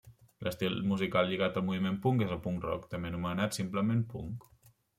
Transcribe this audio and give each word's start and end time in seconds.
L'estil 0.45 0.77
musical 0.91 1.29
lligat 1.31 1.59
al 1.61 1.65
moviment 1.67 2.01
punk 2.07 2.25
és 2.29 2.33
el 2.37 2.41
punk 2.47 2.67
rock, 2.69 2.89
també 2.97 3.13
anomenat 3.15 3.61
simplement 3.61 4.05
punk. 4.15 4.53